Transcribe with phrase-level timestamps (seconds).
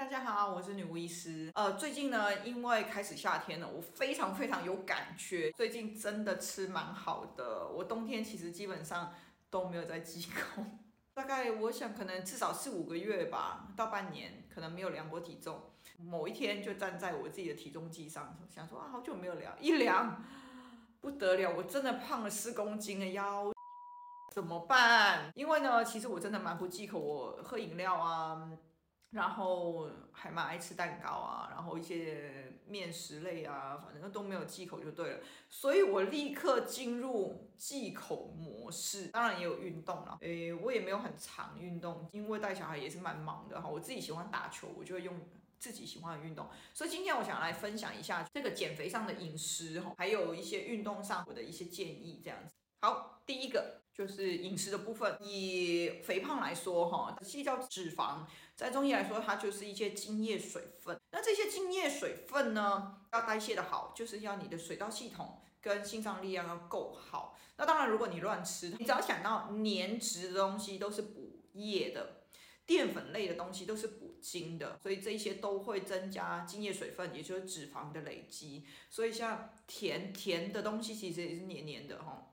[0.00, 1.52] 大家好，我是女巫医师。
[1.54, 5.52] 呃，最近呢，因为开始夏天了，我非常非常有感觉。
[5.52, 9.12] 最近真的吃蛮好的，我冬天其实基本上
[9.50, 10.64] 都没有在忌口。
[11.12, 15.64] 大概我想可能至少四五个月吧，到半年可能没有量过体重。
[15.98, 20.24] 某一天就站在我自己的体重计上，想说啊，好久没有量， 一量
[21.02, 23.52] 不得了，我真的胖了四公斤的腰，
[24.32, 25.30] 怎么办？
[25.34, 28.50] 因为呢，其实我真的蛮不忌口，我喝饮料啊。
[29.10, 35.20] 然后还蛮爱吃蛋糕啊，然后一些面食类啊，反正都没有忌口就对了。
[35.48, 40.16] 所以我立刻进入忌口模式，当然也有运动了。
[40.20, 43.68] 诶，我也没有很常运动，因为带小孩也是蛮忙的哈。
[43.68, 46.48] 我自己喜欢打球，我就会用自己喜欢的运动。
[46.72, 52.54] 所以今天我想来分享一下这个减肥上的饮食哈，还有一些运动上我的一些建议这样子。
[52.82, 55.18] 好，第一个就是饮食的部分。
[55.20, 58.20] 以肥胖来说，哈，细叫脂肪，
[58.56, 60.98] 在中医来说，它就是一些津液水分。
[61.10, 67.38] 那这些津液水分呢，要代谢的好，就是要你的水道系统跟心脏力量要够好。
[67.58, 72.22] 那当然，如果你乱吃，你只要想到粘质的东西都是补液的，
[72.64, 78.64] 淀粉类的东西都是补精的，所以这些都会增加津液水分，也就是脂肪的累积。
[78.88, 82.28] 所以像甜甜的东西，其实也是黏黏的，哈。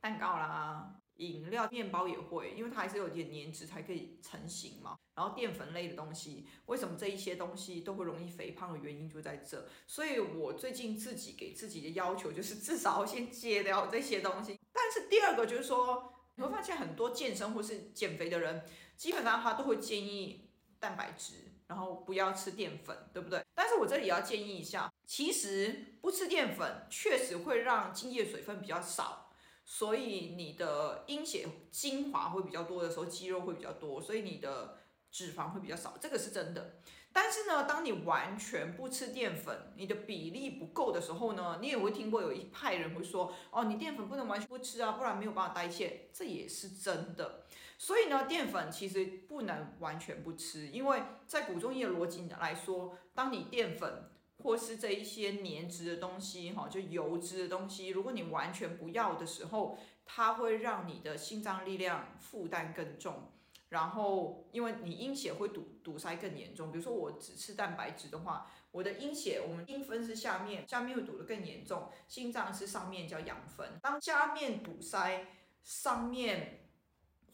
[0.00, 4.96] 蛋糕啦，饮料、面包也会，因为它还是有点粘质才可以成型嘛。
[5.14, 9.68] 然后淀粉类的东西，为什么这一些东西都会容易肥胖的原因就在这。
[9.86, 14.58] 所以我最近自己给自己的要求就是至少要先戒掉这些东西。
[14.72, 18.62] 但是第二个就是说，你会发现很多健身或是减肥的人，
[18.96, 21.34] 基本上他都会建议蛋白质，
[21.66, 23.44] 然后不要吃淀粉，对不对？
[23.56, 29.27] 但是我这里要建议一下，其实不吃淀粉确实会让精液水分比较少。
[29.70, 34.78] 所以你的阴血精华会比较多的时候，肌肉会比较多，所以你的
[35.10, 36.80] 脂肪会比较少，这个是真的。
[37.12, 47.44] 但是呢，当你完全不吃淀粉，你的比例不够的时候呢，你也会听过有一派人会说，哦，你淀粉不能完全不吃啊，不然没有办法代谢，这也是真的。
[47.76, 54.10] 所以呢，淀粉其实不能完全不吃，因为在古中医的逻辑来说，当你淀粉
[54.42, 63.32] 或是这一些黏脂的东西，哈，就油脂的东西，如果你完全不要的时候，它会让你的心脏力量负担更重，
[63.68, 66.70] 然后因为你阴血会堵堵塞更严重。
[66.70, 73.78] 比如说我只吃蛋白质的话，我的阴血，我们阴分是下面，下面会堵得更严重，心脏是上面叫阳分。
[73.82, 75.26] 当下面堵塞，
[75.62, 76.70] 上面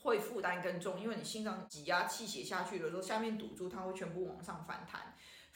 [0.01, 5.15] 会负担更重，因为你心脏挤压气血下去的时候，下面堵住，它会全部往上反弹。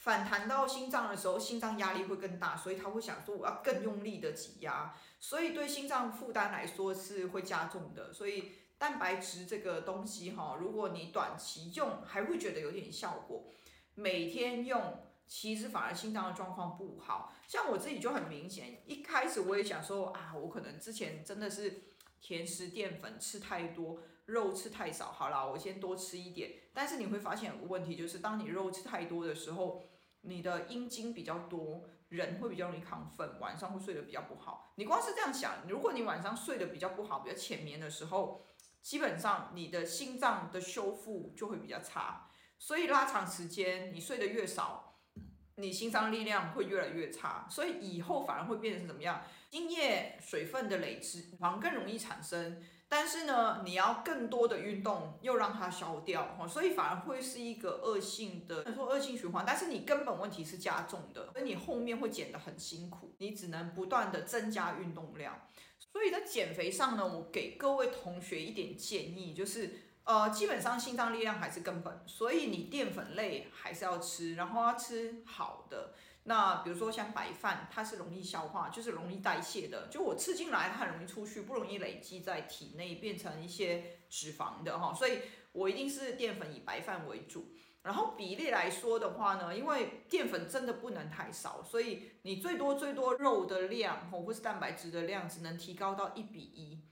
[0.09, 8.11] 反弹到心脏的时候，心脏压力会更大，所以他会想说我要更用力的挤压，所以对心脏负担来说是会加重的。
[8.11, 13.53] 所以蛋白质这个东西哈，如果你短期用还会觉得有点效果，
[13.93, 17.31] 每天用其实反而心脏的状况不好。
[17.47, 21.83] 像我自己就很明显，一开始我也想说啊，我可能之前真的是。
[22.21, 25.09] 甜食淀粉吃太多，肉吃太少。
[25.09, 26.51] 好啦，我先多吃一点。
[26.73, 29.81] 但是你会发现有个问题，就是当你肉吃太多的时候，
[30.21, 34.73] 你的阴经比较多，人会比较容易亢奋，晚上会睡得比较不好。
[34.75, 38.45] 你光是这样想，如果你晚上睡得比较不好，比较浅眠的时候，
[38.81, 42.29] 基本上你的心脏的修复就会比较差。
[42.57, 44.85] 所以拉长时间，你睡得越少。
[45.55, 49.21] 你心脏力量会越来越差，所以以后反而会变成怎么样？
[49.49, 52.61] 精液水分的累积，反而更容易产生。
[52.87, 59.43] 但是呢，你要更多的运动，又让它消掉，所以反而会是一个恶性的，说恶性循环。
[59.45, 65.39] 但是你根本问题是加重的，所以你后面会减得很辛苦，你只能不断的增加运动量。
[65.77, 69.85] 所以在减肥上呢，我给各位同学一点建议，就是。
[70.05, 75.93] 呃，基本上心脏力量还是根本，所以你淀粉类还是要吃，然后要吃好的。
[76.23, 79.87] 那比如说像白饭，它是容易消化，就是容易代谢的。
[79.87, 84.93] 就我吃进来，它很容易出去，不容易累积在体内变成一些脂肪的哈。
[84.93, 85.19] 所以
[85.53, 87.51] 我一定是淀粉以白饭为主。
[87.81, 96.83] 然后比例来说的话呢，因为淀粉真的不能太少，所以你最多最多肉的量或是蛋白质的量只能提高到一比一。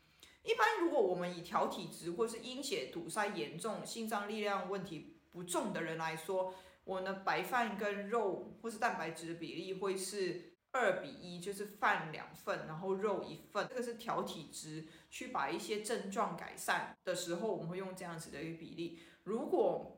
[0.44, 6.56] 一般如果我们以调体质或是阴血堵塞严重、心脏力量问题不重的人来说，
[6.88, 13.68] 我呢白饭跟肉或是蛋白质的比例会是二比一，就是饭两份，然后肉一份。
[13.68, 19.00] 这个是调体质，去把一些症状改善的时候，我们会用这样子的一个比例。
[19.24, 19.97] 如果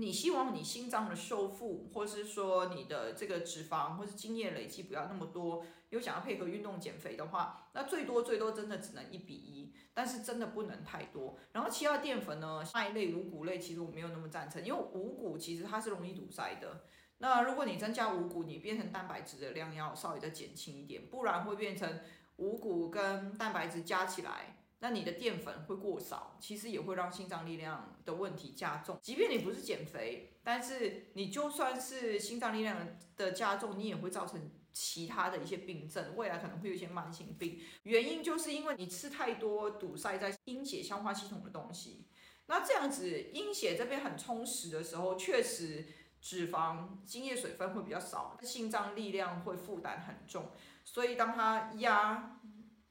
[0.00, 11.36] 你希望你心脏的修复，或是说你的这个脂肪或是精液累积不要那么多，又想要配合运动减肥的话，那最多最多真的只能一比一，但是真的不能太多。
[11.50, 16.84] 然后其他淀粉呢，麦类、五谷类，其实我没有那么赞成，因为五谷其实它是容易堵塞的。
[17.18, 21.98] 那如果你增加五谷，你变成蛋白质的量要稍微再减轻一点，不然会变成
[22.36, 24.57] 五谷跟蛋白质加起来。
[24.80, 28.96] 那你的淀粉会过少，其实也会让心脏力量的问题加重。
[29.02, 37.60] 即便你不是减肥，但是你就算是心脏力量的加重，你也会造成其他的一些病症，未来可能会有一些慢性病。
[37.82, 42.06] 原因就是因为你吃太多堵塞在阴血消化系统的东西。
[42.46, 45.88] 那这样子阴血这边很充实的时候，确实
[46.20, 50.52] 脂肪、精液、水分会比较少，心脏力量会负担很重。
[50.84, 52.40] 所以当它压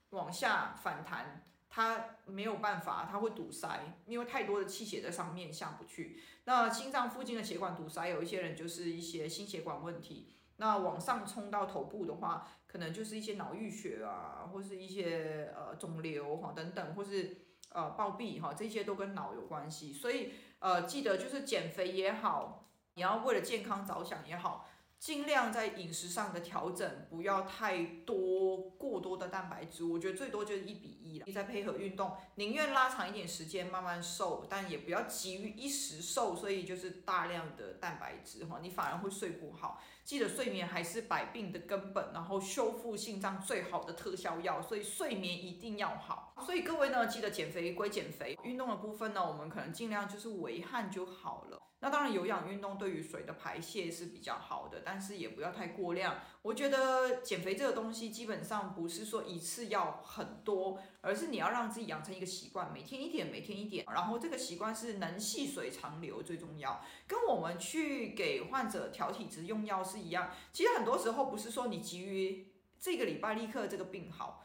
[0.09, 1.45] 往下反弹。
[1.77, 6.19] 它没有办法，它会堵塞，因为太多的气血在上面下不去。
[6.45, 10.33] 那心脏附近的血管堵塞，有一些人就是一些心血管问题。
[10.55, 19.93] 那往上冲到头部的话，可能就是一些脑溢血啊，或是一些呃肿瘤哈等等，或是呃暴毙哈，这些都跟脑有关系。
[19.93, 22.65] 所以呃记得就是减肥也好，
[22.95, 24.67] 你要为了健康着想也好。
[24.99, 31.25] 尽量在饮食上的调整，不要太多过多的蛋白质，我觉得最多就是一比一了。
[31.27, 39.81] 你再配合运动，宁愿拉长一点时间慢慢瘦，但也不要急于一时瘦，所以就是大量的蛋白质哈，你反而会睡不好。
[40.07, 46.33] 记得睡眠还是百病的根本，然后修复心脏最好的特效药，所以睡眠一定要好。
[46.45, 51.61] 所以各位呢，记得减肥归减肥，运动的部分呢，我们可能尽量就是微汗就好了。
[51.79, 56.15] 那当然，有氧运动对于水的排泄是比较好的，但是也不要太过量。
[56.41, 66.81] 我觉得减肥这个东西基本上不是说一次要很多，而是你要让自己养成一个习惯，每天一点，每天一点，然后这个习惯是能细水长流最重要。
[67.05, 74.43] 跟我们去给患者调体质用药是是一样，其实很多时候不是说你急于这个礼拜立刻这个病好。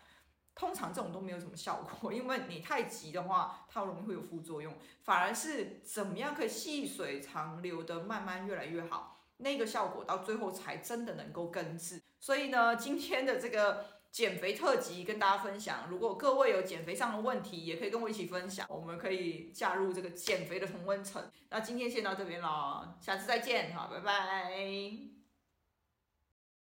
[0.55, 4.77] 通常这种都没有什么效果，因为你太急的话，它容易会有副作用。
[5.01, 12.03] 反而是怎么样可以细水长流的慢慢越来越好，那个效果到最后才真的能够根治。
[12.21, 21.31] 所以呢，今天的这个减肥特辑跟大家分享，如果各位有减肥上的问题，也可以跟我一起分享，我们可以加入这个减肥的同温层。
[21.49, 25.22] 那今天先到这边了，下次再见，好，拜拜。